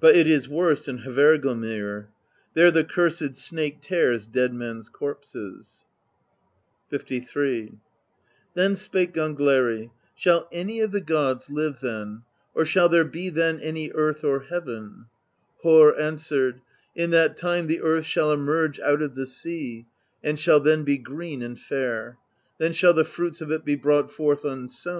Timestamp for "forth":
24.10-24.46